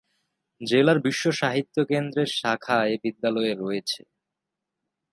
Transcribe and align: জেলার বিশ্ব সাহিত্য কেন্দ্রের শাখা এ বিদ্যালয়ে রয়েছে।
জেলার 0.61 0.97
বিশ্ব 0.99 1.23
সাহিত্য 1.31 1.75
কেন্দ্রের 1.89 2.29
শাখা 2.39 2.77
এ 2.85 2.95
বিদ্যালয়ে 3.03 3.53
রয়েছে। 3.55 4.01